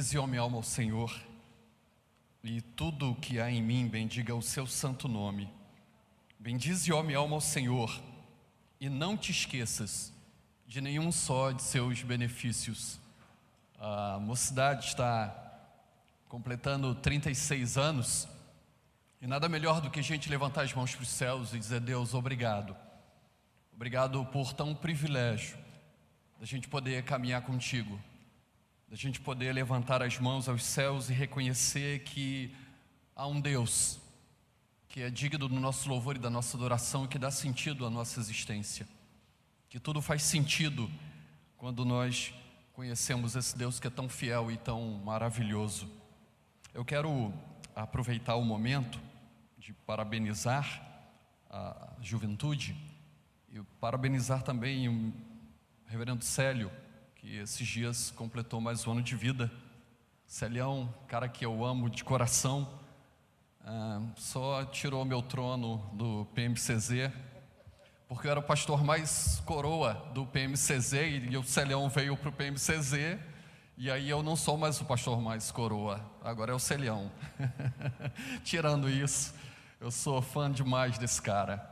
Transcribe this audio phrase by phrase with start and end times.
[0.00, 1.14] Bendize, ó minha alma, ao Senhor,
[2.42, 5.52] e tudo o que há em mim, bendiga o seu santo nome.
[6.38, 8.00] Bendize, ó minha alma, ao Senhor,
[8.80, 10.10] e não te esqueças
[10.66, 12.98] de nenhum só de seus benefícios.
[13.78, 15.36] A mocidade está
[16.30, 18.26] completando 36 anos,
[19.20, 21.80] e nada melhor do que a gente levantar as mãos para os céus e dizer:
[21.80, 22.74] Deus, obrigado.
[23.70, 25.58] Obrigado por tão privilégio
[26.38, 28.00] da gente poder caminhar contigo
[28.90, 32.52] da gente poder levantar as mãos aos céus e reconhecer que
[33.14, 34.00] há um Deus
[34.88, 37.90] que é digno do nosso louvor e da nossa adoração e que dá sentido à
[37.90, 38.88] nossa existência.
[39.68, 40.90] Que tudo faz sentido
[41.56, 42.34] quando nós
[42.72, 45.88] conhecemos esse Deus que é tão fiel e tão maravilhoso.
[46.74, 47.32] Eu quero
[47.76, 49.00] aproveitar o momento
[49.56, 51.06] de parabenizar
[51.48, 52.76] a juventude
[53.52, 55.12] e parabenizar também o
[55.86, 56.72] reverendo Célio
[57.20, 59.52] que esses dias completou mais um ano de vida.
[60.26, 62.66] Celião, cara que eu amo de coração,
[63.62, 67.12] ah, só tirou meu trono do PMCZ,
[68.08, 70.94] porque eu era o pastor mais coroa do PMCZ
[71.30, 73.18] e o Celião veio para o PMCZ,
[73.76, 77.12] e aí eu não sou mais o pastor mais coroa, agora é o Celião.
[78.42, 79.34] Tirando isso,
[79.78, 81.62] eu sou fã demais desse cara,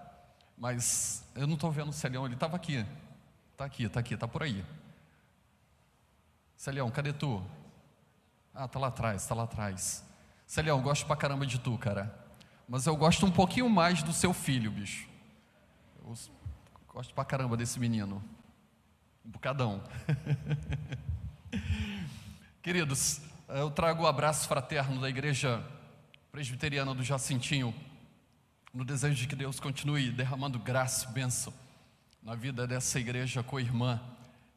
[0.59, 2.85] mas eu não estou vendo o Celião, ele estava aqui,
[3.53, 4.63] está aqui, está aqui, está por aí.
[6.59, 7.41] Celião, cadê tu?
[8.53, 10.05] Ah, tá lá atrás, tá lá atrás.
[10.45, 12.13] Celião, gosto pra caramba de tu, cara.
[12.69, 15.09] Mas eu gosto um pouquinho mais do seu filho, bicho.
[16.05, 16.13] Eu
[16.89, 18.21] gosto pra caramba desse menino.
[19.25, 19.85] Um bocadão.
[22.61, 25.65] Queridos, eu trago o abraço fraterno da igreja
[26.33, 27.73] presbiteriana do Jacintinho,
[28.75, 31.55] no desejo de que Deus continue derramando graça e bênção
[32.21, 34.01] na vida dessa igreja co-irmã.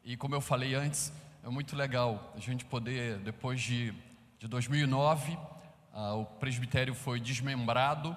[0.04, 1.12] E como eu falei antes,
[1.44, 3.92] é muito legal a gente poder, depois de,
[4.38, 5.36] de 2009,
[5.92, 8.16] ah, o presbitério foi desmembrado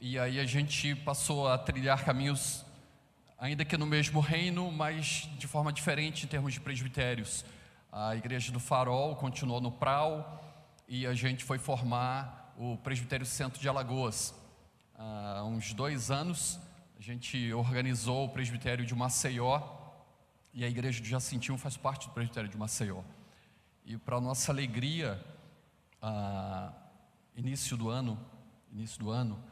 [0.00, 2.64] e aí a gente passou a trilhar caminhos,
[3.38, 7.44] ainda que no mesmo reino, mas de forma diferente em termos de presbitérios.
[7.92, 10.42] A igreja do Farol continuou no Prau
[10.88, 14.34] e a gente foi formar o presbitério Centro de Alagoas.
[14.96, 16.58] Há uns dois anos,
[16.98, 19.83] a gente organizou o presbitério de Maceió
[20.54, 23.02] e a igreja de Jacintinho faz parte do presbitério de Maceió.
[23.84, 25.20] E para nossa alegria,
[27.36, 28.18] início do ano,
[28.72, 29.42] início do ano,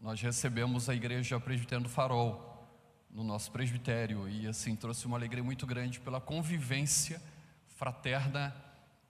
[0.00, 2.66] nós recebemos a igreja presbiteriana do Farol
[3.10, 7.20] no nosso presbitério e assim trouxe uma alegria muito grande pela convivência
[7.68, 8.54] fraterna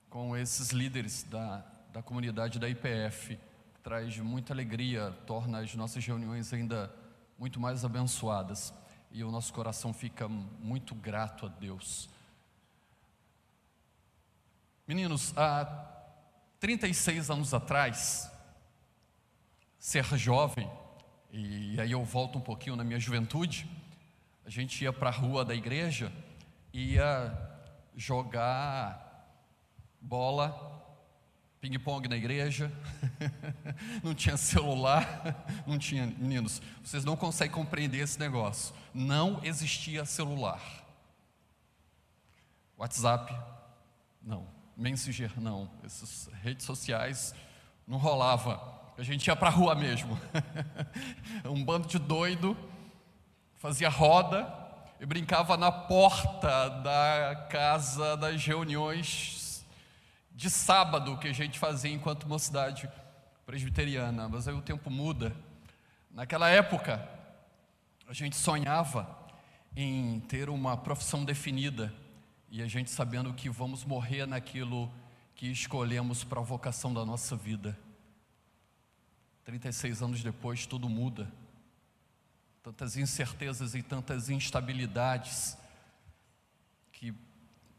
[0.09, 3.39] com esses líderes da, da comunidade da IPF.
[3.81, 6.93] Traz muita alegria, torna as nossas reuniões ainda
[7.39, 8.73] muito mais abençoadas
[9.17, 12.07] e o nosso coração fica muito grato a Deus.
[14.87, 15.65] Meninos, há
[16.59, 18.31] 36 anos atrás,
[19.79, 20.69] ser jovem,
[21.31, 23.67] e aí eu volto um pouquinho na minha juventude,
[24.45, 26.13] a gente ia para a rua da igreja
[26.71, 27.35] ia
[27.95, 29.33] jogar
[29.99, 30.76] bola
[31.67, 32.71] ping-pong na igreja,
[34.01, 36.05] não tinha celular, não tinha.
[36.05, 38.73] Meninos, vocês não conseguem compreender esse negócio.
[38.93, 40.61] Não existia celular.
[42.77, 43.37] WhatsApp,
[44.21, 44.47] não.
[44.77, 45.69] Messenger, não.
[45.83, 47.35] Essas redes sociais
[47.85, 48.61] não rolava.
[48.97, 50.17] A gente ia para a rua mesmo.
[51.43, 52.55] um bando de doido
[53.57, 54.47] fazia roda
[55.01, 59.36] e brincava na porta da casa das reuniões
[60.37, 62.87] de sábado que a gente fazia enquanto mocidade
[63.43, 65.35] presbiteriana, mas aí o tempo muda.
[66.11, 67.09] Naquela época,
[68.07, 69.17] a gente sonhava
[69.75, 71.91] em ter uma profissão definida
[72.51, 74.93] e a gente sabendo que vamos morrer naquilo
[75.33, 77.75] que escolhemos para a vocação da nossa vida.
[79.43, 81.31] 36 anos depois, tudo muda.
[82.61, 85.57] Tantas incertezas e tantas instabilidades
[86.91, 87.11] que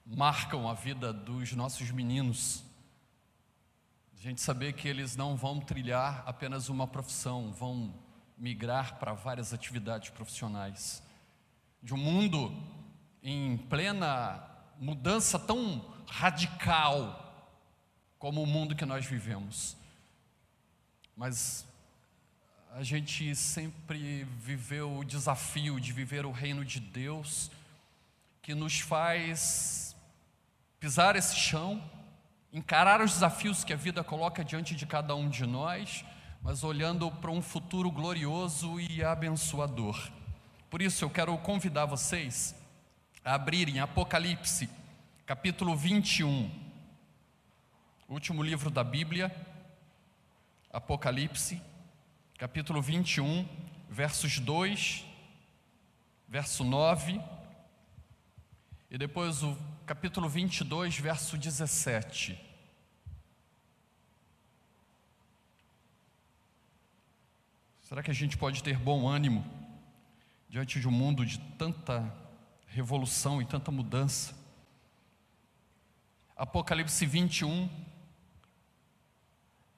[0.09, 2.65] marcam a vida dos nossos meninos.
[4.17, 7.95] A gente saber que eles não vão trilhar apenas uma profissão, vão
[8.39, 11.03] migrar para várias atividades profissionais.
[11.83, 12.53] De um mundo
[13.23, 14.43] em plena
[14.79, 17.25] mudança tão radical
[18.19, 19.77] como o mundo que nós vivemos.
[21.15, 21.67] Mas
[22.73, 27.51] a gente sempre viveu o desafio de viver o reino de Deus,
[28.41, 29.88] que nos faz
[30.81, 31.83] pisar esse chão,
[32.53, 36.05] encarar os desafios que a vida coloca diante de cada um de nós,
[36.41, 40.11] mas olhando para um futuro glorioso e abençoador.
[40.71, 42.55] Por isso eu quero convidar vocês
[43.25, 44.71] a abrirem Apocalipse,
[45.27, 46.51] capítulo 21.
[48.09, 49.35] último livro da Bíblia,
[50.73, 51.61] Apocalipse,
[52.39, 53.47] capítulo 21,
[53.91, 55.05] versos 2,
[56.29, 57.21] verso 9,
[58.91, 62.39] e depois o capítulo 22, verso 17.
[67.83, 69.45] Será que a gente pode ter bom ânimo
[70.49, 72.15] diante de um mundo de tanta
[72.67, 74.35] revolução e tanta mudança?
[76.37, 77.69] Apocalipse 21,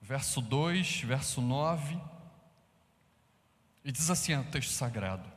[0.00, 2.00] verso 2, verso 9,
[3.84, 5.28] e diz assim o texto sagrado: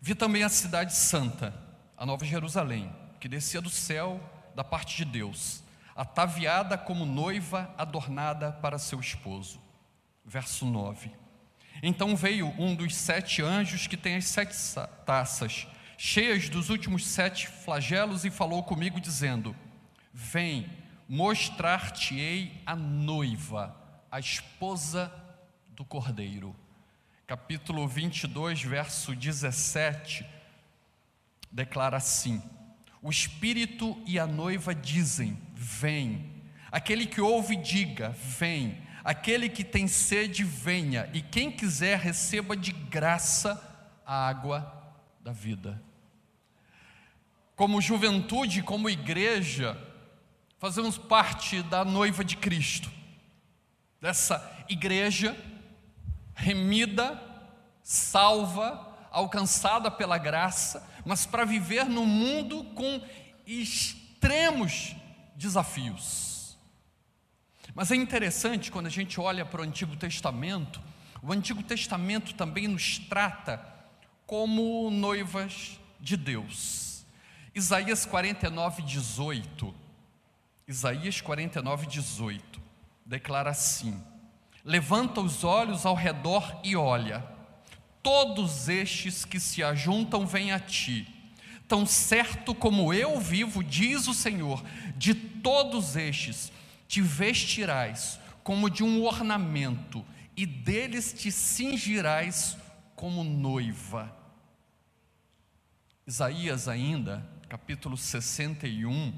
[0.00, 1.69] Vi também a cidade santa,
[2.00, 4.18] a Nova Jerusalém, que descia do céu
[4.54, 5.62] da parte de Deus,
[5.94, 9.60] ataviada como noiva adornada para seu esposo.
[10.24, 11.12] Verso 9.
[11.82, 14.56] Então veio um dos sete anjos que tem as sete
[15.04, 15.68] taças,
[15.98, 19.54] cheias dos últimos sete flagelos, e falou comigo, dizendo:
[20.10, 20.70] Vem,
[21.06, 23.76] mostrar-te-ei a noiva,
[24.10, 25.12] a esposa
[25.68, 26.56] do cordeiro.
[27.26, 30.39] Capítulo 22, verso 17,
[31.50, 32.42] declara assim:
[33.02, 36.42] O Espírito e a noiva dizem: Vem.
[36.70, 38.88] Aquele que ouve, diga: Vem.
[39.02, 43.60] Aquele que tem sede, venha, e quem quiser, receba de graça
[44.04, 45.82] a água da vida.
[47.56, 49.76] Como juventude, como igreja,
[50.58, 52.90] fazemos parte da noiva de Cristo,
[54.00, 55.36] dessa igreja
[56.34, 57.20] remida,
[57.82, 63.02] salva, alcançada pela graça, mas para viver no mundo com
[63.46, 64.94] extremos
[65.36, 66.58] desafios.
[67.74, 70.80] Mas é interessante quando a gente olha para o Antigo Testamento,
[71.22, 73.64] o Antigo Testamento também nos trata
[74.26, 77.04] como noivas de Deus.
[77.54, 79.74] Isaías 49, 18.
[80.66, 82.60] Isaías 49, 18
[83.10, 84.00] declara assim:
[84.64, 87.26] Levanta os olhos ao redor e olha,
[88.02, 91.06] todos estes que se ajuntam vêm a ti.
[91.68, 94.62] Tão certo como eu vivo, diz o Senhor,
[94.96, 96.52] de todos estes
[96.88, 100.04] te vestirás como de um ornamento,
[100.36, 102.56] e deles te cingirás
[102.96, 104.16] como noiva.
[106.06, 109.12] Isaías, ainda, capítulo 61,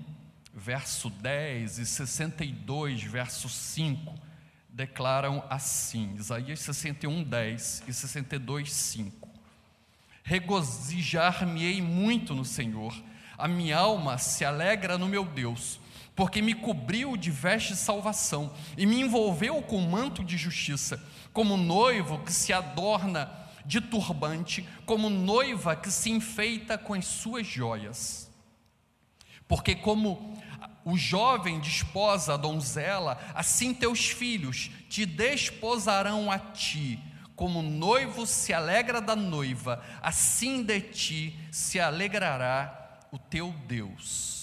[0.52, 4.14] verso 10 e 62, verso 5,
[4.72, 9.28] declaram assim: Isaías 61, 10 e 62, 5.
[10.24, 12.94] Regozijar-me-ei muito no Senhor,
[13.36, 15.80] a minha alma se alegra no meu Deus
[16.14, 21.02] porque me cobriu de veste de salvação e me envolveu com manto de justiça,
[21.32, 23.30] como noivo que se adorna
[23.64, 28.30] de turbante, como noiva que se enfeita com as suas joias.
[29.48, 30.38] Porque como
[30.84, 36.98] o jovem desposa a donzela, assim teus filhos te desposarão a ti,
[37.36, 44.42] como noivo se alegra da noiva, assim de ti se alegrará o teu Deus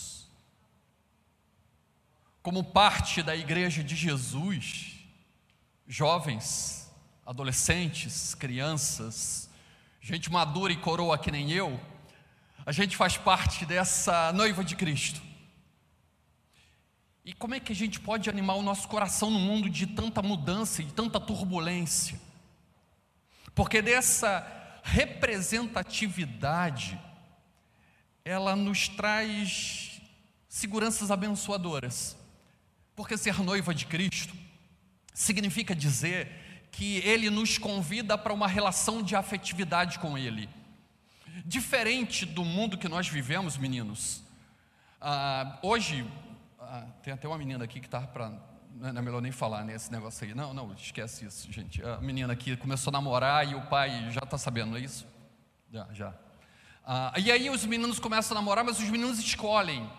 [2.42, 4.96] como parte da igreja de Jesus,
[5.88, 6.92] jovens,
[7.26, 9.50] adolescentes, crianças,
[10.02, 11.80] gente madura e coroa que nem eu,
[12.66, 15.22] a gente faz parte dessa noiva de Cristo.
[17.30, 20.20] E como é que a gente pode animar o nosso coração no mundo de tanta
[20.20, 22.20] mudança e tanta turbulência?
[23.54, 27.00] Porque dessa representatividade,
[28.26, 30.02] ela nos traz
[30.48, 32.18] seguranças abençoadoras.
[32.96, 34.34] Porque ser noiva de Cristo
[35.14, 40.50] significa dizer que Ele nos convida para uma relação de afetividade com Ele.
[41.46, 44.24] Diferente do mundo que nós vivemos, meninos.
[45.00, 46.04] Ah, hoje,
[46.72, 48.32] ah, tem até uma menina aqui que está para.
[48.76, 50.36] Não é melhor nem falar nesse negócio aí.
[50.36, 51.82] Não, não, esquece isso, gente.
[51.84, 55.08] A menina aqui começou a namorar e o pai já está sabendo, não é isso?
[55.72, 56.14] Já, já.
[56.86, 59.90] Ah, e aí os meninos começam a namorar, mas os meninos escolhem.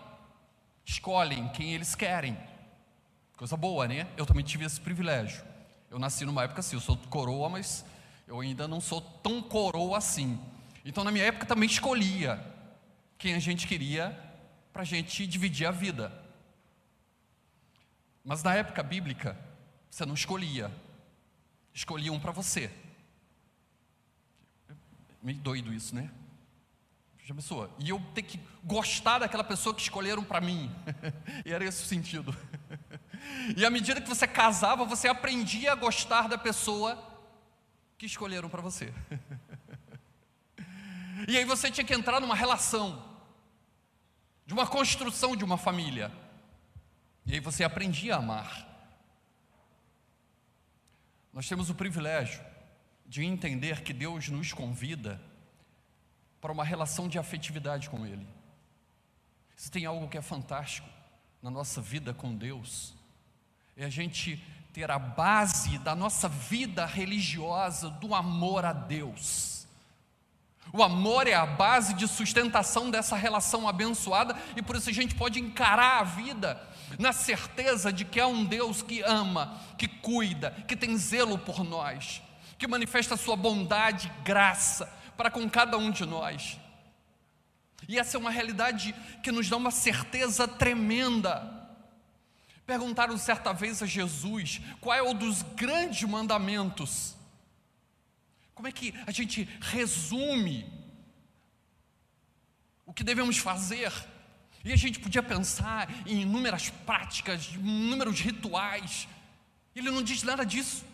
[0.85, 2.37] Escolhem quem eles querem.
[3.35, 4.07] Coisa boa, né?
[4.15, 5.43] Eu também tive esse privilégio.
[5.89, 7.83] Eu nasci numa época assim, eu sou coroa, mas
[8.25, 10.39] eu ainda não sou tão coroa assim.
[10.85, 12.41] Então, na minha época, também escolhia
[13.17, 14.17] quem a gente queria
[14.71, 16.20] para a gente dividir a vida.
[18.23, 19.37] Mas na época bíblica,
[19.89, 20.71] você não escolhia,
[21.73, 22.71] escolhia um para você.
[25.21, 26.09] Meio doido isso, né?
[27.23, 27.73] Já pensou?
[27.79, 30.73] E eu ter que gostar daquela pessoa que escolheram para mim.
[31.45, 32.35] e era esse o sentido.
[33.55, 36.97] E à medida que você casava, você aprendia a gostar da pessoa
[37.95, 38.91] que escolheram para você.
[41.27, 43.03] E aí você tinha que entrar numa relação,
[44.43, 46.11] de uma construção de uma família.
[47.31, 48.67] E aí você aprendia a amar.
[51.31, 52.41] Nós temos o privilégio
[53.05, 55.17] de entender que Deus nos convida
[56.41, 58.27] para uma relação de afetividade com Ele.
[59.55, 60.89] Se tem algo que é fantástico
[61.41, 62.93] na nossa vida com Deus,
[63.77, 69.65] é a gente ter a base da nossa vida religiosa do amor a Deus.
[70.73, 75.15] O amor é a base de sustentação dessa relação abençoada e por isso a gente
[75.15, 80.51] pode encarar a vida na certeza de que há um Deus que ama, que cuida,
[80.67, 82.21] que tem zelo por nós,
[82.57, 84.85] que manifesta sua bondade e graça
[85.17, 86.59] para com cada um de nós.
[87.87, 88.93] E essa é uma realidade
[89.23, 91.61] que nos dá uma certeza tremenda
[92.71, 97.17] Perguntaram certa vez a Jesus qual é o dos grandes mandamentos.
[98.55, 100.71] Como é que a gente resume
[102.85, 103.91] o que devemos fazer?
[104.63, 109.07] E a gente podia pensar em inúmeras práticas, inúmeros rituais.
[109.75, 110.85] Ele não diz nada disso.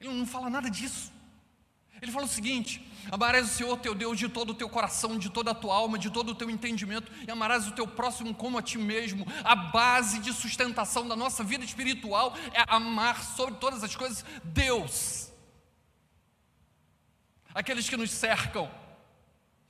[0.00, 1.12] Ele não fala nada disso.
[2.00, 5.28] Ele fala o seguinte: amarás o Senhor teu Deus de todo o teu coração, de
[5.28, 8.58] toda a tua alma, de todo o teu entendimento, e amarás o teu próximo como
[8.58, 9.26] a ti mesmo.
[9.44, 15.30] A base de sustentação da nossa vida espiritual é amar sobre todas as coisas Deus.
[17.54, 18.70] Aqueles que nos cercam,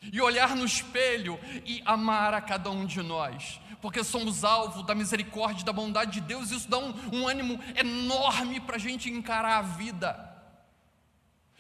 [0.03, 4.95] e olhar no espelho e amar a cada um de nós, porque somos alvo da
[4.95, 9.11] misericórdia e da bondade de Deus, isso dá um, um ânimo enorme para a gente
[9.11, 10.29] encarar a vida.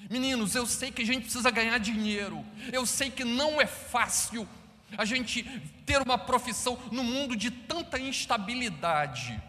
[0.09, 4.49] Meninos, eu sei que a gente precisa ganhar dinheiro, eu sei que não é fácil
[4.97, 5.45] a gente
[5.85, 9.41] ter uma profissão no mundo de tanta instabilidade.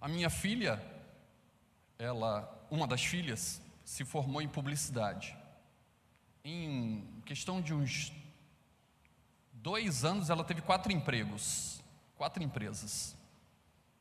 [0.00, 0.82] A minha filha,
[1.98, 5.36] ela, uma das filhas, se formou em publicidade.
[6.44, 8.12] Em questão de uns
[9.52, 11.82] dois anos, ela teve quatro empregos,
[12.16, 13.16] quatro empresas.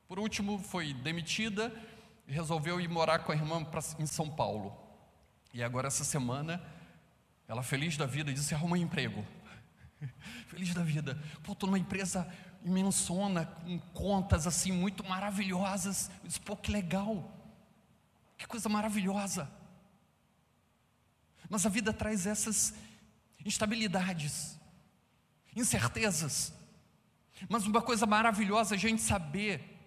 [0.07, 1.73] Por último, foi demitida
[2.27, 4.75] e resolveu ir morar com a irmã pra, em São Paulo.
[5.53, 6.61] E agora, essa semana,
[7.47, 9.25] ela feliz da vida disse: arruma um emprego.
[10.47, 11.17] feliz da vida.
[11.43, 12.27] Pô, estou numa empresa
[12.63, 16.09] imensona, com contas assim muito maravilhosas.
[16.21, 17.31] Eu disse: pô, que legal.
[18.37, 19.49] Que coisa maravilhosa.
[21.49, 22.73] Mas a vida traz essas
[23.45, 24.59] instabilidades,
[25.55, 26.53] incertezas.
[27.49, 29.79] Mas uma coisa maravilhosa é a gente saber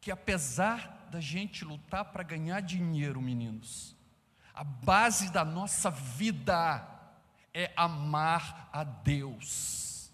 [0.00, 3.96] que apesar da gente lutar para ganhar dinheiro, meninos,
[4.54, 6.86] a base da nossa vida
[7.52, 10.10] é amar a Deus.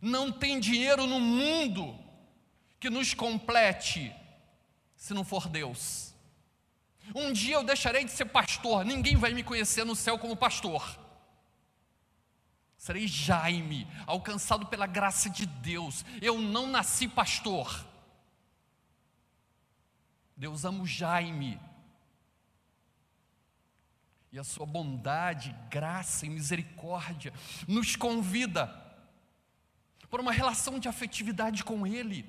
[0.00, 1.98] Não tem dinheiro no mundo
[2.80, 4.12] que nos complete
[4.96, 6.11] se não for Deus.
[7.14, 10.98] Um dia eu deixarei de ser pastor, ninguém vai me conhecer no céu como pastor.
[12.76, 16.04] Serei Jaime, alcançado pela graça de Deus.
[16.20, 17.86] Eu não nasci pastor.
[20.36, 21.60] Deus ama o Jaime.
[24.32, 27.32] E a sua bondade, graça e misericórdia
[27.68, 28.66] nos convida
[30.10, 32.28] para uma relação de afetividade com Ele.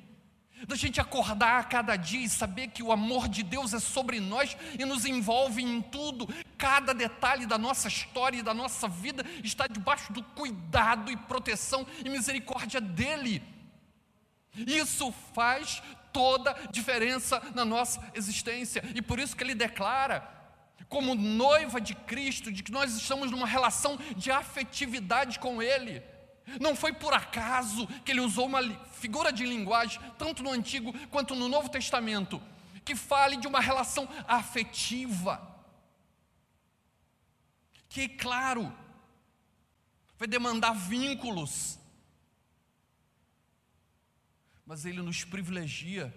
[0.67, 4.20] Da gente acordar a cada dia e saber que o amor de Deus é sobre
[4.20, 6.27] nós e nos envolve em tudo.
[6.58, 11.86] Cada detalhe da nossa história e da nossa vida está debaixo do cuidado e proteção
[12.03, 13.43] e misericórdia dEle.
[14.55, 15.82] Isso faz
[16.13, 18.84] toda diferença na nossa existência.
[18.93, 20.29] E por isso que ele declara,
[20.88, 26.03] como noiva de Cristo, de que nós estamos numa relação de afetividade com Ele.
[26.60, 28.62] Não foi por acaso que ele usou uma
[28.94, 32.42] figura de linguagem, tanto no Antigo quanto no Novo Testamento,
[32.84, 35.50] que fale de uma relação afetiva.
[37.88, 38.76] Que, claro,
[40.18, 41.80] vai demandar vínculos,
[44.66, 46.14] mas Ele nos privilegia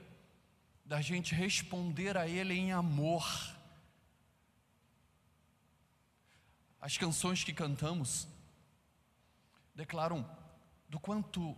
[0.85, 3.27] da gente responder a Ele em amor.
[6.81, 8.29] As canções que cantamos
[9.77, 10.27] declaram
[10.89, 11.55] do quanto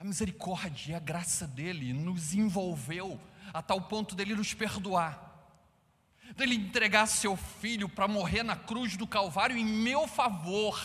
[0.00, 3.20] a misericórdia e a graça dele nos envolveu
[3.52, 5.52] a tal ponto dele nos perdoar,
[6.34, 10.82] dele entregar seu filho para morrer na cruz do Calvário em meu favor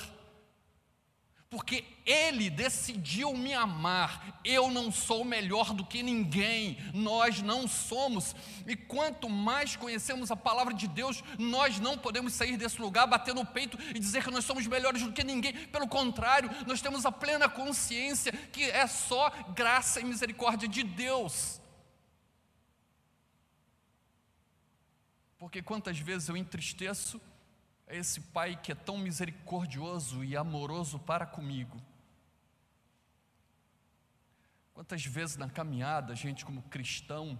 [1.50, 4.40] porque Ele decidiu me amar.
[4.46, 8.36] Eu não sou melhor do que ninguém, nós não somos.
[8.68, 13.34] E quanto mais conhecemos a palavra de Deus, nós não podemos sair desse lugar, bater
[13.34, 15.54] no peito e dizer que nós somos melhores do que ninguém.
[15.68, 21.60] Pelo contrário, nós temos a plena consciência que é só graça e misericórdia de Deus.
[25.40, 27.20] Porque quantas vezes eu entristeço
[27.90, 31.82] é esse Pai que é tão misericordioso e amoroso para comigo.
[34.76, 37.38] Quantas vezes na caminhada, a gente, como cristão,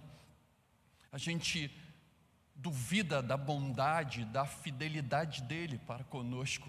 [1.10, 1.74] a gente
[2.54, 6.68] duvida da bondade, da fidelidade dele para conosco.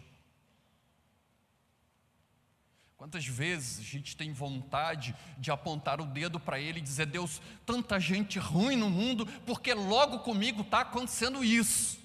[2.95, 7.41] Quantas vezes a gente tem vontade de apontar o dedo para ele e dizer: Deus,
[7.65, 12.00] tanta gente ruim no mundo, porque logo comigo está acontecendo isso.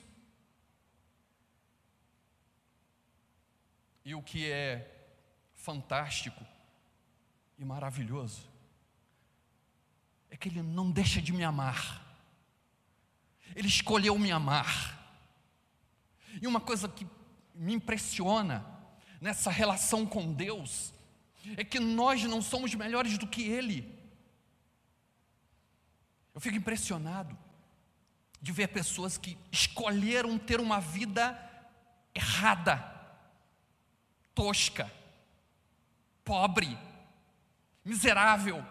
[4.06, 4.88] E o que é
[5.56, 6.46] fantástico
[7.58, 8.48] e maravilhoso
[10.30, 12.06] é que ele não deixa de me amar.
[13.56, 15.20] Ele escolheu me amar.
[16.40, 17.04] E uma coisa que
[17.52, 18.64] me impressiona
[19.20, 20.94] nessa relação com Deus
[21.56, 23.92] é que nós não somos melhores do que Ele.
[26.32, 27.36] Eu fico impressionado
[28.40, 31.36] de ver pessoas que escolheram ter uma vida
[32.14, 32.95] errada,
[34.36, 34.92] tosca,
[36.22, 36.78] pobre,
[37.82, 38.64] miserável.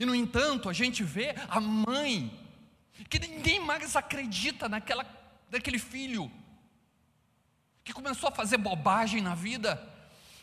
[0.00, 2.30] E no entanto, a gente vê a mãe
[3.10, 5.04] que ninguém mais acredita naquela,
[5.50, 6.30] naquele filho,
[7.82, 9.82] que começou a fazer bobagem na vida,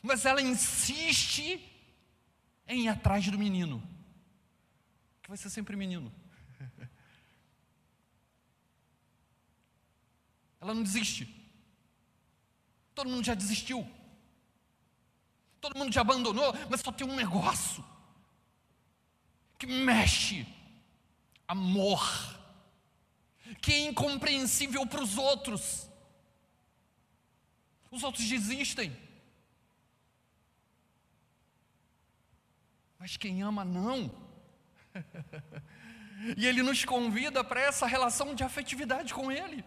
[0.04, 1.62] mas ela insiste
[2.68, 3.82] em ir atrás do menino,
[5.22, 6.12] que vai ser sempre menino.
[10.60, 11.32] Ela não desiste.
[12.96, 13.88] Todo mundo já desistiu.
[15.66, 17.84] Todo mundo já abandonou, mas só tem um negócio
[19.58, 20.46] que mexe.
[21.48, 22.36] Amor
[23.60, 25.90] que é incompreensível para os outros.
[27.90, 28.96] Os outros desistem.
[33.00, 34.12] Mas quem ama, não.
[36.38, 39.66] e Ele nos convida para essa relação de afetividade com Ele.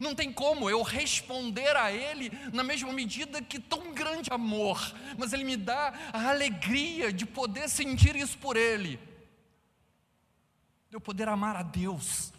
[0.00, 4.78] Não tem como eu responder a Ele na mesma medida que tão grande amor,
[5.18, 8.98] mas Ele me dá a alegria de poder sentir isso por Ele,
[10.88, 12.32] de eu poder amar a Deus,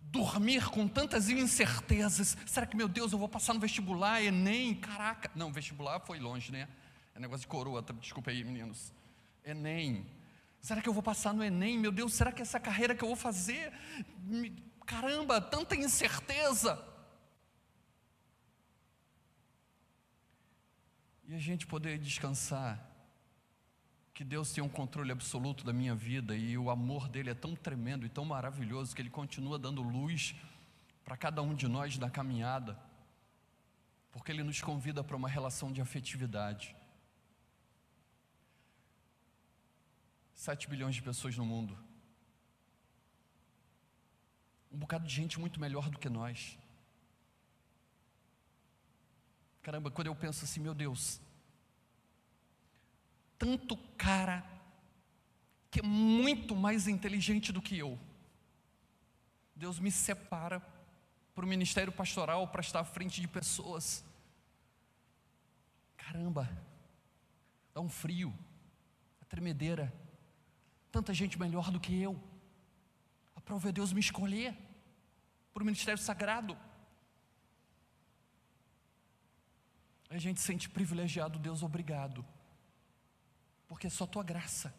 [0.00, 2.36] dormir com tantas incertezas.
[2.46, 4.74] Será que, meu Deus, eu vou passar no vestibular, Enem?
[4.74, 5.30] Caraca.
[5.34, 6.68] Não, vestibular foi longe, né?
[7.14, 7.94] É negócio de coroa, tá?
[7.94, 8.92] desculpa aí, meninos.
[9.44, 10.06] Enem.
[10.62, 11.76] Será que eu vou passar no Enem?
[11.76, 13.72] Meu Deus, será que essa carreira que eu vou fazer?
[14.86, 16.80] Caramba, tanta incerteza.
[21.26, 22.80] E a gente poder descansar
[24.14, 27.56] que Deus tem um controle absoluto da minha vida e o amor dele é tão
[27.56, 30.32] tremendo e tão maravilhoso que ele continua dando luz
[31.04, 32.78] para cada um de nós na caminhada,
[34.12, 36.76] porque ele nos convida para uma relação de afetividade.
[40.42, 41.78] Sete bilhões de pessoas no mundo,
[44.72, 46.58] um bocado de gente muito melhor do que nós.
[49.62, 51.20] Caramba, quando eu penso assim, meu Deus,
[53.38, 54.44] tanto cara
[55.70, 57.96] que é muito mais inteligente do que eu.
[59.54, 60.60] Deus me separa
[61.36, 64.04] para o ministério pastoral para estar à frente de pessoas.
[65.96, 66.50] Caramba,
[67.72, 68.36] dá um frio,
[69.20, 70.01] a tremedeira.
[70.92, 72.22] Tanta gente melhor do que eu.
[73.34, 74.56] Aprove a Deus me escolher
[75.52, 76.56] para o ministério sagrado.
[80.08, 82.24] A gente sente privilegiado, Deus, obrigado
[83.72, 84.74] porque é só tua graça.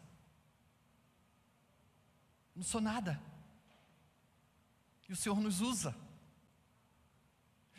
[2.54, 3.20] Não sou nada.
[5.08, 5.92] E o Senhor nos usa.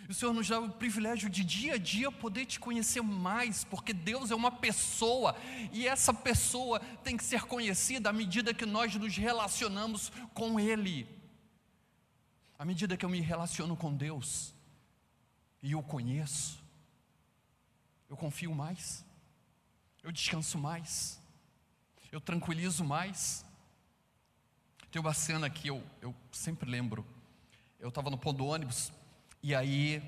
[0.07, 3.91] O Senhor nos dá o privilégio de dia a dia poder te conhecer mais, porque
[3.93, 5.35] Deus é uma pessoa,
[5.71, 11.07] e essa pessoa tem que ser conhecida à medida que nós nos relacionamos com Ele.
[12.57, 14.53] À medida que eu me relaciono com Deus
[15.61, 16.63] e o conheço,
[18.09, 19.05] eu confio mais
[20.05, 21.19] eu descanso mais,
[22.11, 23.43] eu tranquilizo mais.
[24.91, 27.03] Tem uma cena que eu, eu sempre lembro.
[27.79, 28.91] Eu estava no ponto do ônibus
[29.47, 30.01] e aí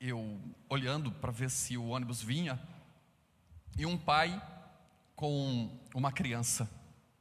[0.00, 2.58] eu olhando para ver se o ônibus vinha
[3.76, 4.42] e um pai
[5.14, 6.66] com uma criança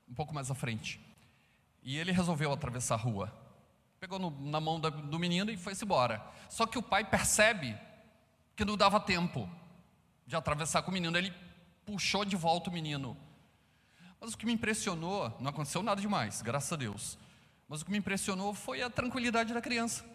[0.07, 1.01] um pouco mais à frente.
[1.83, 3.29] E ele resolveu atravessar a rua.
[3.99, 6.25] Pegou no, na mão da, do menino e foi-se embora.
[6.47, 7.77] Só que o pai percebe
[8.55, 9.49] que não dava tempo
[10.25, 11.17] de atravessar com o menino.
[11.17, 11.33] Ele
[11.85, 13.17] puxou de volta o menino.
[14.17, 17.17] Mas o que me impressionou, não aconteceu nada demais, graças a Deus.
[17.67, 20.09] Mas o que me impressionou foi a tranquilidade da criança.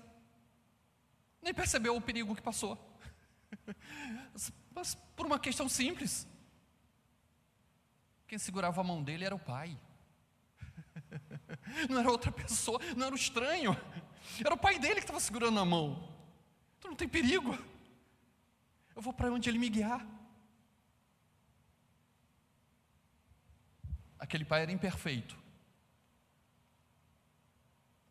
[1.46, 2.76] Nem percebeu o perigo que passou.
[4.74, 6.26] Mas por uma questão simples.
[8.26, 9.78] Quem segurava a mão dele era o pai.
[11.88, 13.76] Não era outra pessoa, não era o estranho.
[14.44, 16.12] Era o pai dele que estava segurando a mão.
[16.78, 17.56] Então não tem perigo.
[18.94, 20.04] Eu vou para onde ele me guiar.
[24.18, 25.38] aquele pai era imperfeito.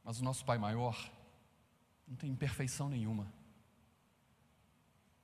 [0.03, 0.95] Mas o nosso pai maior
[2.07, 3.31] não tem imperfeição nenhuma.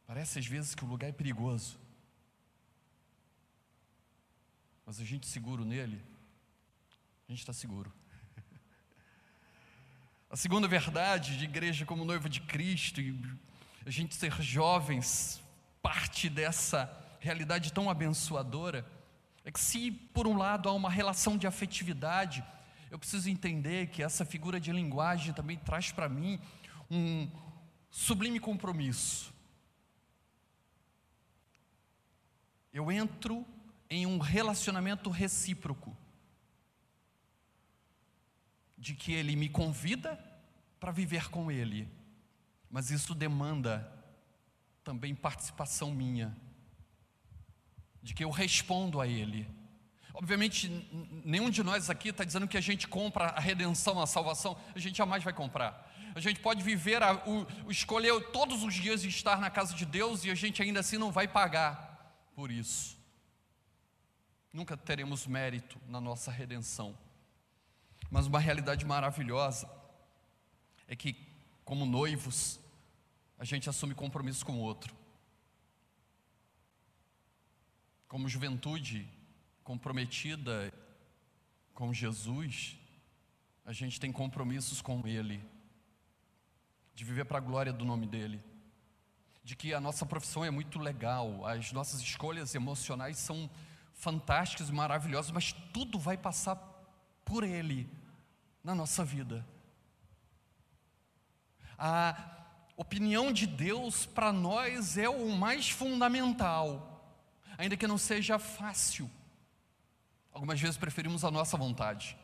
[0.05, 1.79] Parece às vezes que o lugar é perigoso.
[4.85, 6.03] Mas a gente seguro nele,
[7.27, 7.93] a gente está seguro.
[10.29, 13.17] A segunda verdade de igreja como noiva de Cristo e
[13.85, 15.41] a gente ser jovens,
[15.81, 16.89] parte dessa
[17.19, 18.85] realidade tão abençoadora,
[19.43, 22.43] é que se por um lado há uma relação de afetividade,
[22.89, 26.39] eu preciso entender que essa figura de linguagem também traz para mim
[26.91, 27.31] um
[27.89, 29.33] sublime compromisso.
[32.73, 33.45] Eu entro
[33.89, 35.95] em um relacionamento recíproco
[38.77, 40.19] de que ele me convida
[40.79, 41.89] para viver com ele,
[42.69, 43.89] mas isso demanda
[44.83, 46.35] também participação minha,
[48.01, 49.47] de que eu respondo a ele.
[50.13, 50.67] Obviamente,
[51.23, 54.79] nenhum de nós aqui está dizendo que a gente compra a redenção, a salvação, a
[54.79, 55.90] gente jamais vai comprar.
[56.13, 60.23] A gente pode viver, a, o, escolher todos os dias estar na casa de Deus
[60.25, 61.91] e a gente ainda assim não vai pagar
[62.35, 62.97] por isso.
[64.51, 66.97] Nunca teremos mérito na nossa redenção.
[68.09, 69.69] Mas uma realidade maravilhosa
[70.87, 71.15] é que,
[71.63, 72.59] como noivos,
[73.39, 74.93] a gente assume compromisso com o outro.
[78.07, 79.07] Como juventude
[79.63, 80.73] comprometida
[81.73, 82.77] com Jesus,
[83.65, 85.41] a gente tem compromissos com Ele,
[86.93, 88.43] de viver para a glória do nome dEle,
[89.43, 93.49] de que a nossa profissão é muito legal, as nossas escolhas emocionais são
[93.93, 96.55] fantásticas e maravilhosas, mas tudo vai passar
[97.25, 97.89] por Ele,
[98.63, 99.45] na nossa vida.
[101.77, 102.15] A
[102.77, 107.15] opinião de Deus para nós é o mais fundamental,
[107.57, 109.09] ainda que não seja fácil.
[110.31, 112.17] Algumas vezes preferimos a nossa vontade.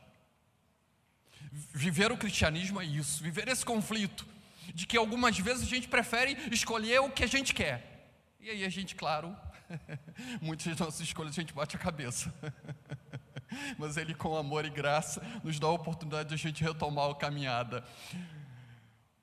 [1.51, 4.27] Viver o cristianismo é isso, viver esse conflito,
[4.73, 8.12] de que algumas vezes a gente prefere escolher o que a gente quer.
[8.39, 9.36] E aí a gente, claro,
[10.41, 12.34] muitas das nossas escolhas a gente bate a cabeça.
[13.77, 17.15] mas Ele, com amor e graça, nos dá a oportunidade de a gente retomar a
[17.15, 17.84] caminhada.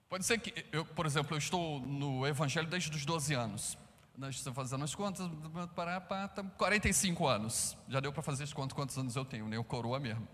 [0.08, 3.78] Pode ser que, eu, por exemplo, eu estou no Evangelho desde os 12 anos.
[4.16, 5.28] Nós estamos fazendo as contas,
[5.74, 7.76] para, para, 45 anos.
[7.88, 10.26] Já deu para fazer as contas quantos anos eu tenho, nem o coroa mesmo.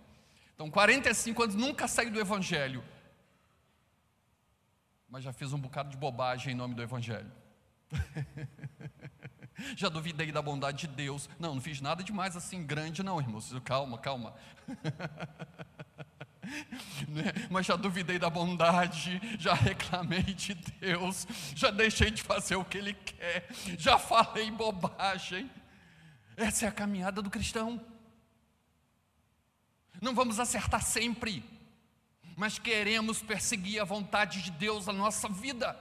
[0.54, 2.84] Então, 45 anos, nunca saí do Evangelho.
[5.10, 7.30] Mas já fiz um bocado de bobagem em nome do Evangelho.
[9.76, 11.28] Já duvidei da bondade de Deus.
[11.38, 13.52] Não, não fiz nada demais assim grande, não, irmãos.
[13.64, 14.34] Calma, calma.
[17.06, 17.32] Né?
[17.48, 22.78] Mas já duvidei da bondade, já reclamei de Deus, já deixei de fazer o que
[22.78, 23.46] Ele quer,
[23.78, 25.48] já falei bobagem.
[26.36, 27.80] Essa é a caminhada do cristão.
[30.00, 31.44] Não vamos acertar sempre,
[32.40, 35.78] mas queremos perseguir a vontade de Deus na nossa vida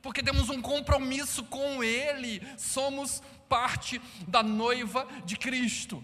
[0.00, 6.02] porque temos um compromisso com Ele, somos parte da noiva de Cristo.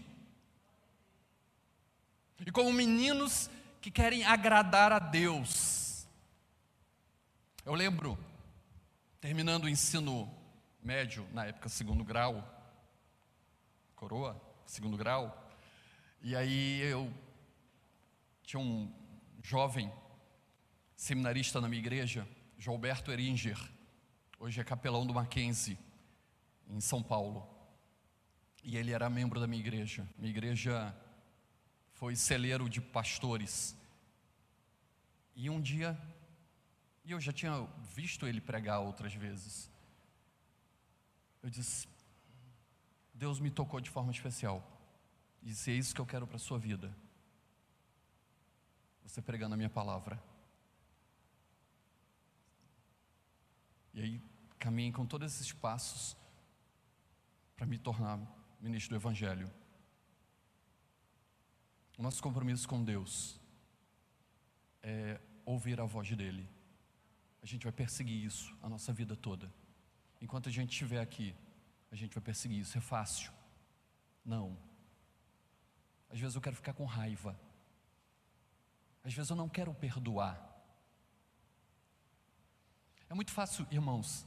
[2.45, 3.49] E como meninos
[3.81, 6.07] que querem agradar a Deus.
[7.65, 8.19] Eu lembro,
[9.21, 10.29] terminando o ensino
[10.83, 12.45] médio, na época segundo grau,
[13.95, 15.49] coroa, segundo grau,
[16.21, 17.13] e aí eu
[18.43, 18.98] tinha um
[19.49, 19.91] jovem
[20.95, 23.59] seminarista na minha igreja, Gilberto Eringer,
[24.41, 25.77] Hoje é capelão do Mackenzie,
[26.69, 27.49] em São Paulo.
[28.63, 30.09] E ele era membro da minha igreja.
[30.17, 30.95] Minha igreja
[31.95, 33.77] foi celeiro de pastores.
[35.35, 35.99] E um dia,
[37.05, 39.69] e eu já tinha visto ele pregar outras vezes,
[41.43, 41.89] eu disse:
[43.13, 44.63] Deus me tocou de forma especial.
[45.43, 46.95] E se é isso que eu quero para a sua vida,
[49.09, 50.23] você pregando a minha palavra.
[53.95, 54.23] E aí
[54.59, 56.15] caminhem com todos esses passos
[57.57, 58.21] para me tornar
[58.61, 59.51] ministro do Evangelho.
[61.97, 63.41] O nosso compromisso com Deus
[64.83, 66.49] é ouvir a voz dEle.
[67.43, 69.51] A gente vai perseguir isso a nossa vida toda.
[70.21, 71.35] Enquanto a gente estiver aqui,
[71.91, 72.77] a gente vai perseguir isso.
[72.77, 73.33] É fácil?
[74.23, 74.57] Não.
[76.11, 77.48] Às vezes eu quero ficar com raiva.
[79.05, 80.45] Às vezes eu não quero perdoar.
[83.09, 84.27] É muito fácil, irmãos.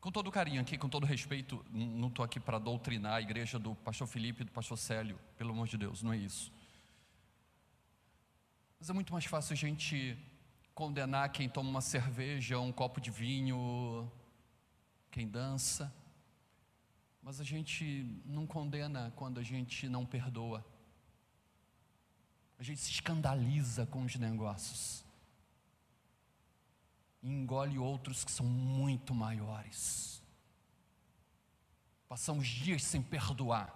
[0.00, 3.74] Com todo carinho aqui, com todo respeito, não estou aqui para doutrinar a igreja do
[3.74, 6.52] pastor Felipe e do pastor Célio, pelo amor de Deus, não é isso.
[8.78, 10.16] Mas é muito mais fácil a gente
[10.72, 14.08] condenar quem toma uma cerveja, um copo de vinho,
[15.10, 15.92] quem dança.
[17.20, 20.64] Mas a gente não condena quando a gente não perdoa.
[22.58, 25.04] A gente se escandaliza com os negócios.
[27.22, 30.22] E engole outros que são muito maiores.
[32.08, 33.74] Passamos dias sem perdoar.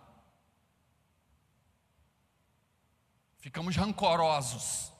[3.39, 4.93] Ficamos rancorosos.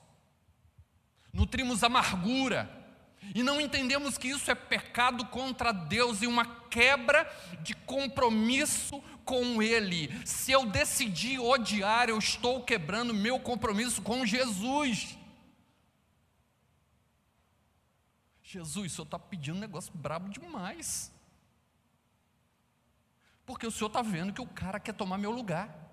[1.31, 2.83] Nutrimos amargura
[3.33, 7.25] e não entendemos que isso é pecado contra Deus e uma quebra
[7.61, 10.09] de compromisso com Ele.
[10.25, 15.17] Se eu decidir odiar, eu estou quebrando meu compromisso com Jesus.
[18.43, 21.11] Jesus, o senhor está pedindo um negócio brabo demais.
[23.45, 25.83] Porque o senhor está vendo que o cara quer tomar meu lugar.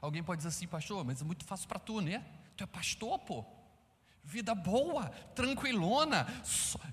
[0.00, 2.24] Alguém pode dizer assim, pastor, mas é muito fácil para tu, né?
[2.56, 3.44] Tu é pastor, pô.
[4.22, 6.26] Vida boa, tranquilona.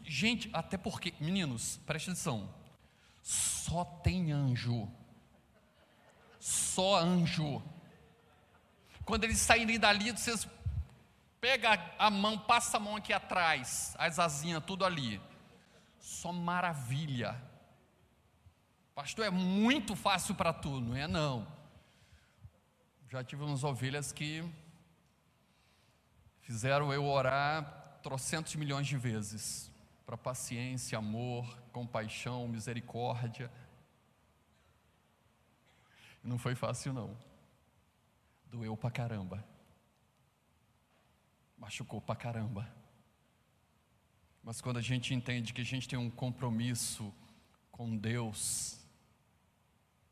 [0.04, 2.63] Gente, até porque, meninos, preste atenção.
[3.24, 4.92] Só tem anjo.
[6.38, 7.64] Só anjo.
[9.06, 10.46] Quando eles saírem dali, vocês
[11.40, 15.22] pega a mão, passa a mão aqui atrás, as asinhas, tudo ali.
[15.98, 17.42] Só maravilha.
[18.94, 21.48] Pastor, é muito fácil para tu, não é não.
[23.10, 24.44] Já tive umas ovelhas que
[26.42, 29.73] fizeram eu orar trocentos milhões de vezes
[30.06, 33.52] para paciência, amor, compaixão, misericórdia.
[36.24, 37.18] Não foi fácil, não.
[38.46, 39.44] Doeu pra caramba.
[41.58, 42.72] Machucou pra caramba.
[44.44, 47.14] Mas quando a gente entende que a gente tem um compromisso
[47.72, 48.80] com Deus,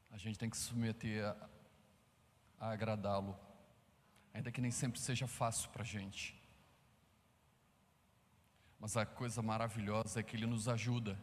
[0.10, 1.49] a gente tem que se submeter a,
[2.60, 3.38] a agradá-lo
[4.34, 6.40] ainda que nem sempre seja fácil para a gente.
[8.82, 11.15] Mas a coisa maravilhosa é que Ele nos ajuda,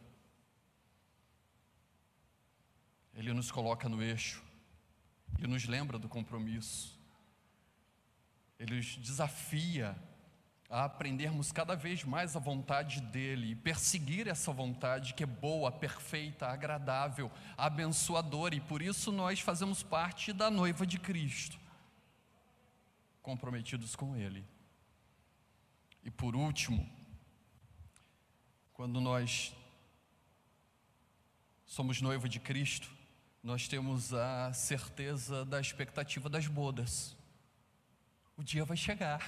[3.13, 4.41] Ele nos coloca no eixo,
[5.37, 6.97] Ele nos lembra do compromisso,
[8.57, 9.93] Ele nos desafia
[10.69, 15.69] a aprendermos cada vez mais a vontade dEle e perseguir essa vontade que é boa,
[15.69, 21.59] perfeita, agradável, abençoadora, e por isso nós fazemos parte da noiva de Cristo
[23.21, 24.45] comprometidos com Ele.
[26.03, 26.89] E por último,
[28.79, 29.53] quando nós
[31.65, 32.89] somos noivo de Cristo,
[33.43, 37.13] nós temos a certeza da expectativa das bodas
[38.39, 39.21] o dia vai chegar.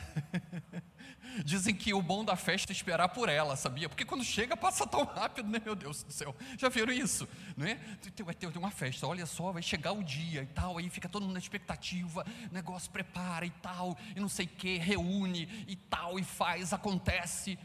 [1.43, 3.89] Dizem que o bom da festa é esperar por ela, sabia?
[3.89, 5.61] Porque quando chega passa tão rápido, né?
[5.63, 6.33] Meu Deus do céu.
[6.57, 7.27] Já viram isso?
[7.59, 7.77] É?
[8.23, 11.23] Vai ter uma festa, olha só, vai chegar o dia e tal, aí fica todo
[11.23, 16.17] mundo na expectativa, negócio prepara e tal, e não sei o que, reúne e tal,
[16.17, 17.59] e faz, acontece.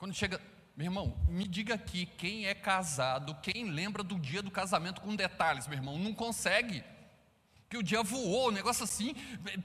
[0.00, 0.40] Quando chega,
[0.74, 5.14] meu irmão, me diga aqui, quem é casado, quem lembra do dia do casamento com
[5.14, 6.82] detalhes, meu irmão, não consegue
[7.68, 9.14] que o dia voou, um negócio assim,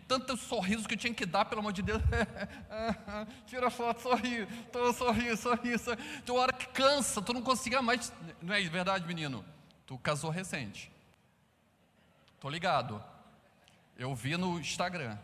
[0.09, 2.03] tantos sorrisos que eu tinha que dar, pelo amor de Deus.
[3.47, 6.21] Tira foto, sorri, tô, sorri, sorri, sorri.
[6.23, 8.11] Tem hora que cansa, tu não conseguia mais.
[8.41, 9.43] Não é verdade, menino?
[9.85, 10.91] Tu casou recente.
[12.41, 13.01] Tô ligado.
[13.97, 15.17] Eu vi no Instagram.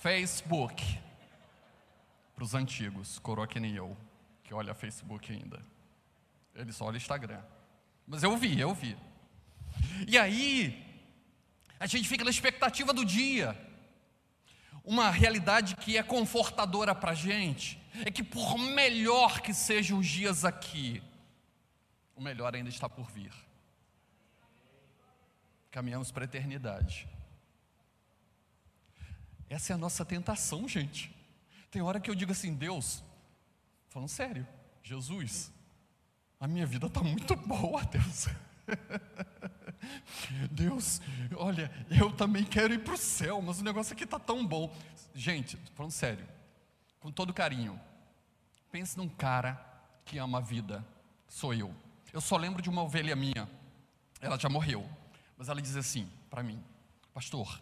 [0.00, 0.98] Facebook.
[2.40, 3.94] Para os antigos, coroa que nem eu,
[4.42, 5.62] que olha Facebook ainda.
[6.54, 7.42] Ele só olha Instagram.
[8.06, 8.96] Mas eu vi, eu vi.
[10.08, 11.04] E aí,
[11.78, 13.54] a gente fica na expectativa do dia.
[14.82, 20.06] Uma realidade que é confortadora para a gente é que, por melhor que sejam os
[20.06, 21.02] dias aqui,
[22.16, 23.34] o melhor ainda está por vir.
[25.70, 27.06] Caminhamos para a eternidade.
[29.46, 31.19] Essa é a nossa tentação, gente.
[31.70, 33.02] Tem hora que eu digo assim, Deus,
[33.88, 34.46] falando sério,
[34.82, 35.52] Jesus,
[36.40, 38.28] a minha vida está muito boa, Deus.
[40.50, 41.00] Deus,
[41.36, 44.74] olha, eu também quero ir para o céu, mas o negócio aqui está tão bom.
[45.14, 46.26] Gente, falando sério,
[46.98, 47.80] com todo carinho,
[48.70, 49.58] pense num cara
[50.04, 50.84] que ama a vida,
[51.28, 51.74] sou eu.
[52.12, 53.48] Eu só lembro de uma ovelha minha,
[54.20, 54.88] ela já morreu,
[55.36, 56.62] mas ela diz assim para mim:
[57.14, 57.60] Pastor,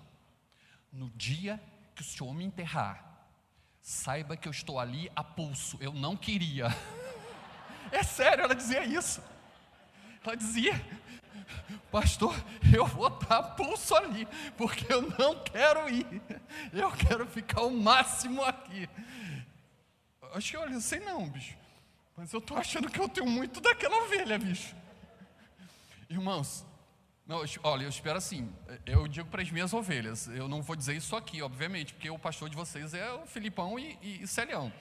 [0.93, 1.63] no dia
[1.95, 3.08] que o senhor me enterrar,
[3.89, 6.69] saiba que eu estou ali a pulso, eu não queria.
[7.91, 9.23] É sério, ela dizia isso.
[10.23, 10.79] Ela dizia:
[11.91, 12.35] Pastor,
[12.71, 16.07] eu vou dar pulso ali, porque eu não quero ir,
[16.71, 18.87] eu quero ficar o máximo aqui.
[20.35, 21.57] Acho que, olha, eu sei não, bicho,
[22.15, 24.77] mas eu estou achando que eu tenho muito daquela ovelha, bicho.
[26.11, 26.67] Irmãos,
[27.29, 28.51] não, olha, eu espero assim,
[28.87, 32.19] eu digo para as minhas ovelhas, eu não vou dizer isso aqui, obviamente, porque o
[32.19, 34.73] pastor de vocês é o Filipão e, e, e Celião.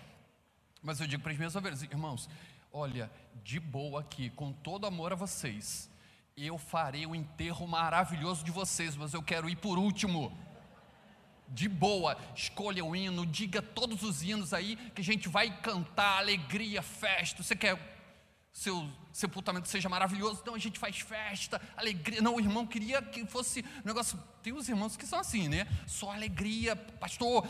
[0.81, 2.29] Mas eu digo para as minhas ovelhas, irmãos,
[2.71, 3.11] olha,
[3.43, 5.89] de boa aqui, com todo amor a vocês,
[6.37, 10.31] eu farei o enterro maravilhoso de vocês, mas eu quero ir por último.
[11.49, 16.19] De boa, escolha o hino, diga todos os hinos aí que a gente vai cantar,
[16.19, 17.43] alegria, festa.
[17.43, 17.96] Você quer
[18.57, 22.23] seu sepultamento seja maravilhoso, então a gente faz festa, alegria.
[22.23, 24.19] Não, o irmão queria que fosse negócio.
[24.41, 25.67] Tem uns irmãos que são assim, né?
[25.85, 27.47] Só alegria, pastor.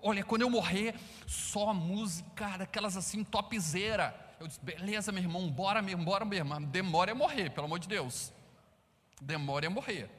[0.00, 0.94] Olha, quando eu morrer,
[1.26, 4.18] só música daquelas assim, topzera.
[4.40, 6.58] Eu disse, beleza, meu irmão, bora mesmo, bora mesmo.
[6.68, 8.32] Demora é morrer, pelo amor de Deus.
[9.20, 10.10] Demora é morrer.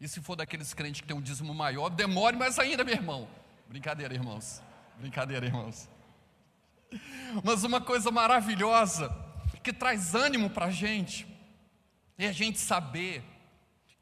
[0.00, 3.28] E se for daqueles crentes que tem um dízimo maior, demore mais ainda, meu irmão.
[3.68, 4.62] Brincadeira, irmãos.
[4.96, 5.88] Brincadeira, irmãos.
[7.42, 9.23] Mas uma coisa maravilhosa
[9.64, 11.26] que traz ânimo para a gente
[12.18, 13.24] é a gente saber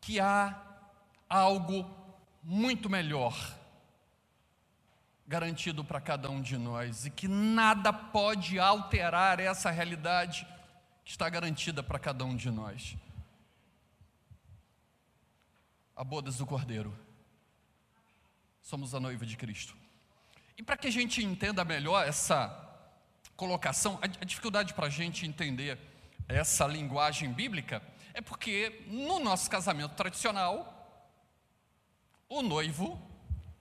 [0.01, 0.61] que há
[1.29, 1.89] algo
[2.43, 3.35] muito melhor
[5.25, 10.47] garantido para cada um de nós e que nada pode alterar essa realidade
[11.05, 12.97] que está garantida para cada um de nós.
[15.95, 16.93] A bodas do Cordeiro.
[18.61, 19.77] Somos a noiva de Cristo.
[20.59, 22.72] E para que a gente entenda melhor essa
[23.43, 25.77] colocação, a, a dificuldade para a gente entender
[26.29, 27.83] essa linguagem bíblica
[28.15, 31.11] é porque no nosso casamento tradicional,
[32.29, 33.03] o noivo,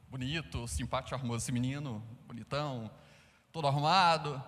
[0.07, 2.91] bonito, simpático, armoso, esse menino, bonitão,
[3.51, 4.39] todo arrumado,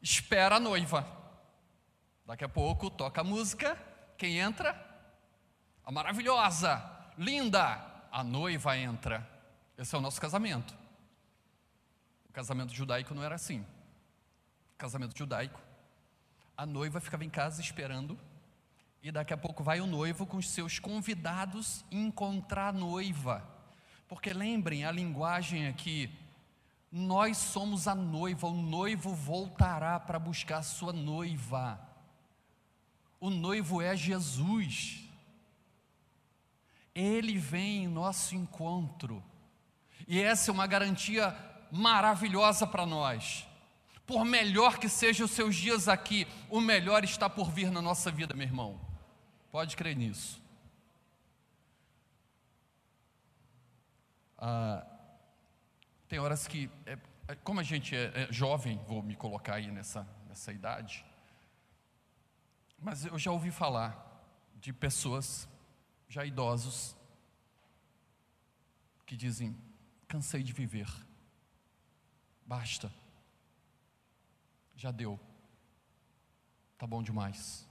[0.00, 1.06] espera a noiva.
[2.24, 3.76] Daqui a pouco toca a música,
[4.16, 4.74] quem entra?
[5.84, 6.82] A maravilhosa,
[7.18, 9.28] linda, a noiva entra.
[9.76, 10.74] Esse é o nosso casamento.
[12.30, 13.62] O casamento judaico não era assim
[14.80, 15.60] casamento judaico,
[16.56, 18.18] a noiva ficava em casa esperando,
[19.02, 23.46] e daqui a pouco vai o noivo com os seus convidados encontrar a noiva.
[24.08, 26.10] Porque lembrem, a linguagem aqui,
[26.90, 31.78] nós somos a noiva, o noivo voltará para buscar a sua noiva.
[33.20, 35.04] O noivo é Jesus.
[36.94, 39.22] Ele vem em nosso encontro.
[40.08, 41.36] E essa é uma garantia
[41.70, 43.46] maravilhosa para nós
[44.10, 48.10] por melhor que sejam os seus dias aqui, o melhor está por vir na nossa
[48.10, 48.80] vida, meu irmão.
[49.52, 50.42] Pode crer nisso.
[54.36, 54.84] Ah,
[56.08, 59.70] tem horas que, é, é, como a gente é, é jovem, vou me colocar aí
[59.70, 61.06] nessa, nessa idade,
[62.80, 65.48] mas eu já ouvi falar de pessoas,
[66.08, 66.96] já idosos,
[69.06, 69.56] que dizem:
[70.08, 70.88] cansei de viver,
[72.44, 72.92] basta
[74.80, 75.20] já deu.
[76.78, 77.68] Tá bom demais.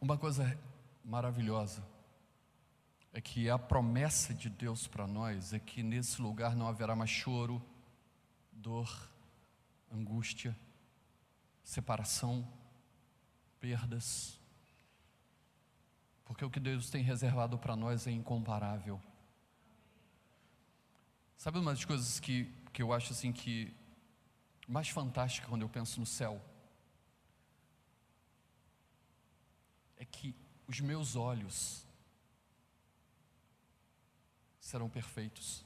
[0.00, 0.58] Uma coisa
[1.04, 1.86] maravilhosa
[3.12, 7.10] é que a promessa de Deus para nós é que nesse lugar não haverá mais
[7.10, 7.62] choro,
[8.50, 8.88] dor,
[9.92, 10.56] angústia,
[11.62, 12.50] separação,
[13.60, 14.40] perdas.
[16.24, 18.98] Porque o que Deus tem reservado para nós é incomparável.
[21.36, 23.74] Sabe uma das coisas que que eu acho assim que
[24.66, 26.40] mais fantástica quando eu penso no céu
[29.96, 30.34] é que
[30.66, 31.86] os meus olhos
[34.60, 35.64] serão perfeitos.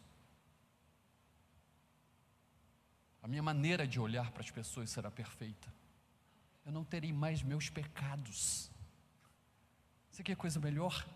[3.20, 5.72] A minha maneira de olhar para as pessoas será perfeita.
[6.64, 8.70] Eu não terei mais meus pecados.
[10.10, 11.06] Você quer coisa melhor?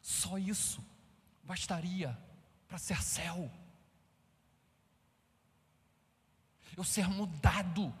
[0.00, 0.84] Só isso
[1.44, 2.18] bastaria
[2.66, 3.50] para ser céu
[6.76, 7.92] eu ser mudado.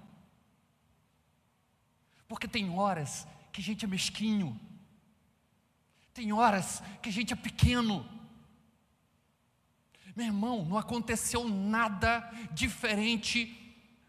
[2.26, 4.58] Porque tem horas que a gente é mesquinho,
[6.14, 8.06] tem horas que a gente é pequeno.
[10.14, 12.20] Meu irmão, não aconteceu nada
[12.52, 13.58] diferente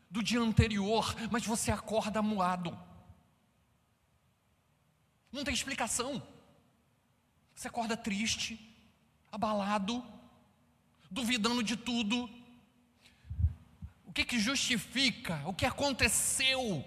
[0.09, 2.77] do dia anterior, mas você acorda moado.
[5.31, 6.21] Não tem explicação.
[7.55, 8.59] Você acorda triste,
[9.31, 10.03] abalado,
[11.09, 12.29] duvidando de tudo,
[14.13, 16.85] o que, que justifica, o que aconteceu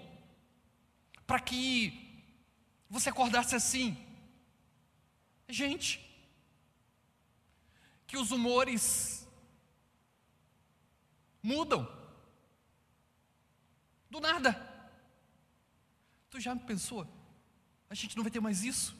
[1.27, 2.23] para que
[2.89, 3.99] você acordasse assim?
[5.49, 6.01] Gente,
[8.07, 9.27] que os humores
[11.43, 11.83] mudam
[14.09, 14.53] do nada.
[16.31, 17.05] Tu já pensou?
[17.91, 18.97] A gente não vai ter mais isso?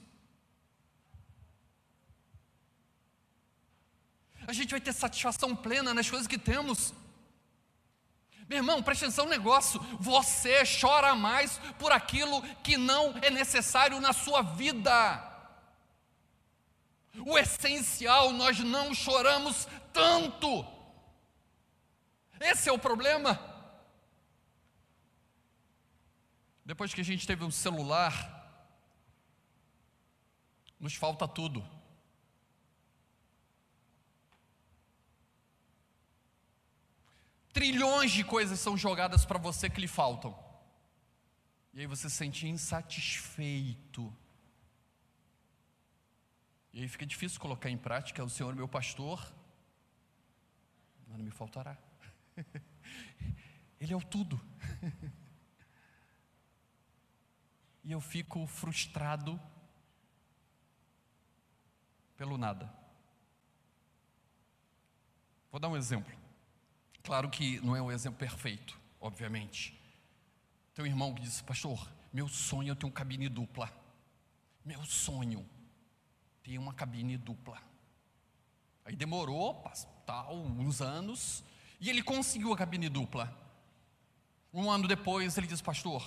[4.49, 6.93] A gente vai ter satisfação plena nas coisas que temos.
[8.49, 9.81] Meu irmão, preste atenção no negócio.
[9.99, 15.33] Você chora mais por aquilo que não é necessário na sua vida.
[17.27, 20.65] O essencial, nós não choramos tanto.
[22.39, 23.41] Esse é o problema.
[26.65, 28.13] Depois que a gente teve um celular,
[30.79, 31.76] nos falta tudo.
[37.57, 40.39] Trilhões de coisas são jogadas para você que lhe faltam.
[41.73, 44.15] E aí você se sente insatisfeito.
[46.71, 49.35] E aí fica difícil colocar em prática: o Senhor meu pastor,
[51.09, 51.79] nada me faltará.
[53.81, 54.39] Ele é o tudo.
[57.83, 59.41] e eu fico frustrado
[62.19, 62.71] pelo nada.
[65.51, 66.26] Vou dar um exemplo.
[67.07, 69.81] Claro que não é um exemplo perfeito, obviamente.
[70.75, 73.73] Tem um irmão que disse, pastor, meu sonho é ter uma cabine dupla.
[74.65, 75.49] Meu sonho
[76.43, 77.63] ter uma cabine dupla.
[78.85, 79.65] Aí demorou,
[80.05, 81.45] tal, uns anos,
[81.81, 83.33] e ele conseguiu a cabine dupla.
[84.53, 86.05] Um ano depois ele diz, pastor,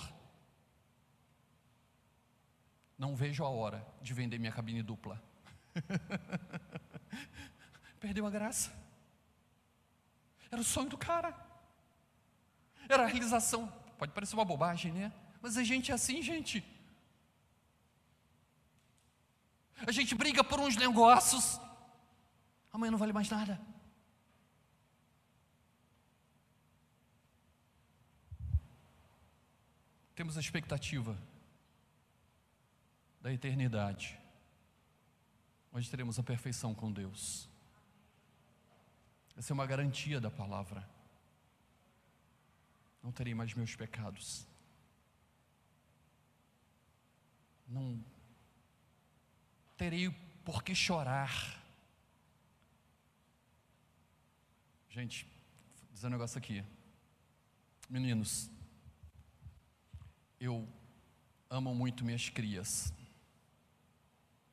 [2.98, 5.18] não vejo a hora de vender minha cabine dupla.
[7.98, 8.79] Perdeu a graça.
[10.50, 11.34] Era o sonho do cara.
[12.88, 13.68] Era a realização.
[13.98, 15.12] Pode parecer uma bobagem, né?
[15.40, 16.64] Mas a gente é assim, gente.
[19.86, 21.60] A gente briga por uns negócios.
[22.72, 23.60] Amanhã não vale mais nada.
[30.14, 31.16] Temos a expectativa
[33.20, 34.18] da eternidade,
[35.72, 37.49] onde teremos a perfeição com Deus.
[39.36, 40.88] Essa é uma garantia da palavra.
[43.02, 44.46] Não terei mais meus pecados.
[47.66, 48.04] Não
[49.76, 50.10] terei
[50.44, 51.58] por que chorar.
[54.90, 55.24] Gente,
[55.84, 56.64] vou dizer um negócio aqui.
[57.88, 58.50] Meninos,
[60.38, 60.68] eu
[61.48, 62.92] amo muito minhas crias.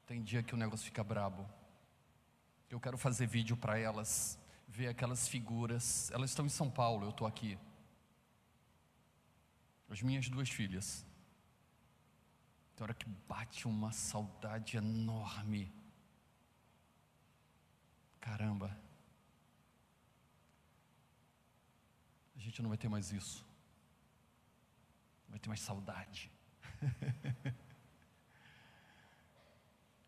[0.06, 1.46] Tem dia que o negócio fica brabo.
[2.70, 6.12] Eu quero fazer vídeo para elas ver aquelas figuras.
[6.12, 7.58] Elas estão em São Paulo, eu estou aqui.
[9.90, 11.06] As minhas duas filhas.
[12.76, 15.74] Tem hora que bate uma saudade enorme.
[18.20, 18.78] Caramba.
[22.36, 23.44] A gente não vai ter mais isso.
[25.26, 26.30] Não vai ter mais saudade.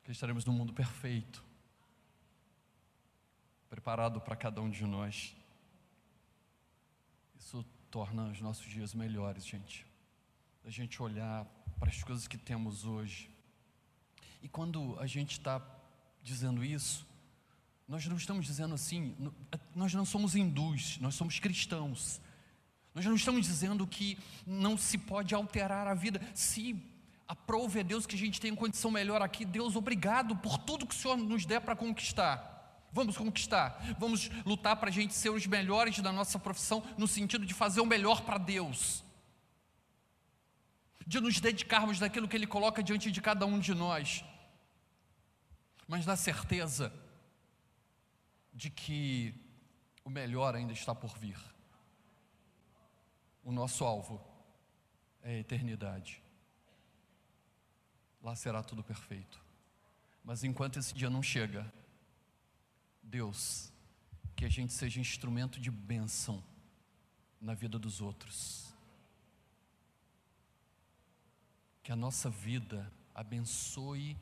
[0.03, 1.48] que estaremos num mundo perfeito
[3.70, 5.36] preparado para cada um de nós.
[7.38, 9.86] Isso torna os nossos dias melhores, gente.
[10.65, 11.45] A gente olhar
[11.80, 13.30] para as coisas que temos hoje.
[14.41, 15.61] E quando a gente está
[16.24, 17.07] dizendo isso,
[17.88, 19.15] nós não estamos dizendo assim,
[19.76, 22.22] nós não somos hindus, nós somos cristãos.
[22.93, 26.22] Nós não estamos dizendo que não se pode alterar a vida.
[26.34, 26.76] Se
[27.28, 30.93] aprove a Deus que a gente tem condição melhor aqui, Deus, obrigado por tudo que
[30.95, 32.59] o Senhor nos der para conquistar.
[32.91, 37.45] Vamos conquistar, vamos lutar para a gente ser os melhores da nossa profissão, no sentido
[37.45, 39.03] de fazer o melhor para Deus,
[41.05, 44.23] de nos dedicarmos daquilo que Ele coloca diante de cada um de nós,
[45.87, 46.91] mas na certeza
[48.53, 49.33] de que
[50.03, 51.37] o melhor ainda está por vir.
[53.43, 54.19] O nosso alvo
[55.21, 56.21] é a eternidade.
[58.21, 59.39] Lá será tudo perfeito.
[60.23, 61.71] Mas enquanto esse dia não chega,
[63.10, 63.74] Deus,
[64.36, 66.43] que a gente seja instrumento de bênção
[67.41, 68.74] na vida dos outros.
[71.82, 74.16] Que a nossa vida abençoe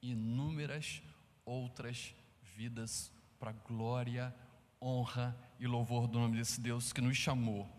[0.00, 1.02] inúmeras
[1.44, 2.14] outras
[2.56, 4.34] vidas para glória,
[4.80, 7.70] honra e louvor do nome desse Deus que nos chamou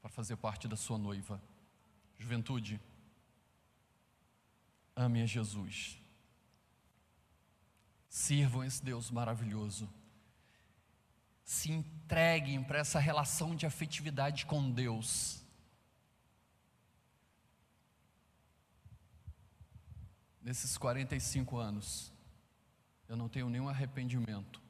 [0.00, 1.40] para fazer parte da sua noiva.
[2.18, 2.80] Juventude,
[4.96, 5.99] ame a Jesus
[8.10, 9.88] Sirvam esse Deus maravilhoso.
[11.44, 15.46] Se entreguem para essa relação de afetividade com Deus.
[20.42, 22.12] Nesses 45 anos,
[23.08, 24.60] eu não tenho nenhum arrependimento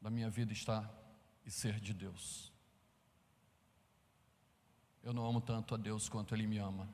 [0.00, 0.88] da minha vida estar
[1.44, 2.52] e ser de Deus.
[5.02, 6.88] Eu não amo tanto a Deus quanto Ele me ama,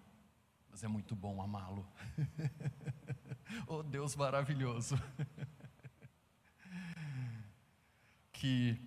[0.71, 1.87] mas é muito bom amá-lo.
[3.67, 5.01] oh Deus maravilhoso.
[8.33, 8.79] que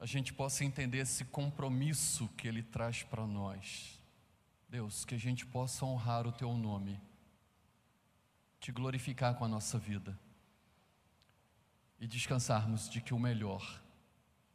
[0.00, 4.00] a gente possa entender esse compromisso que Ele traz para nós.
[4.68, 7.00] Deus, que a gente possa honrar o Teu nome,
[8.60, 10.18] te glorificar com a nossa vida
[11.98, 13.82] e descansarmos de que o melhor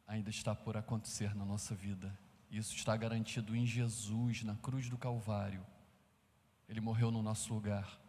[0.06, 2.16] ainda está por acontecer na nossa vida
[2.50, 5.66] Isso está garantido em Jesus, na cruz do Calvário.
[6.68, 8.00] Ele morreu no nosso lugar.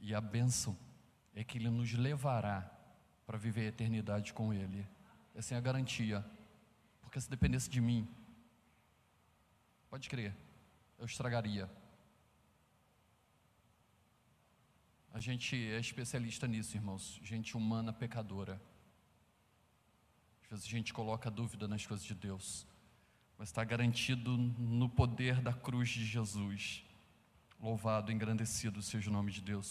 [0.00, 0.76] E a bênção
[1.34, 2.70] é que Ele nos levará
[3.26, 4.86] para viver a eternidade com Ele.
[5.34, 6.24] Essa é a garantia.
[7.00, 8.08] Porque se dependesse de mim,
[9.88, 10.34] pode crer,
[10.98, 11.70] eu estragaria.
[15.12, 17.20] A gente é especialista nisso, irmãos.
[17.22, 18.62] Gente humana pecadora.
[20.44, 22.66] Às vezes a gente coloca dúvida nas coisas de Deus,
[23.36, 26.84] mas está garantido no poder da cruz de Jesus.
[27.60, 29.68] Louvado, engrandecido seja o nome de Deus.